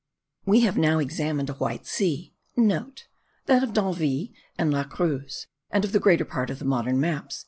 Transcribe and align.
We 0.47 0.61
have 0.61 0.79
now 0.79 0.97
examined 0.97 1.51
a 1.51 1.53
White 1.53 1.85
Sea,* 1.85 2.33
(* 2.45 2.57
That 3.45 3.61
of 3.61 3.71
D'Anville 3.73 4.29
and 4.57 4.73
La 4.73 4.83
Cruz, 4.83 5.45
and 5.69 5.85
of 5.85 5.91
the 5.91 5.99
greater 5.99 6.25
part 6.25 6.49
of 6.49 6.57
the 6.57 6.65
modern 6.65 6.99
maps.) 6.99 7.39